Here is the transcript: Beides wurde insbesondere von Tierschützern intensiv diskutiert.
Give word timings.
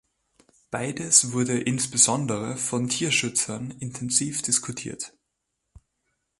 Beides 0.71 1.31
wurde 1.31 1.59
insbesondere 1.59 2.57
von 2.57 2.89
Tierschützern 2.89 3.69
intensiv 3.79 4.41
diskutiert. 4.41 5.13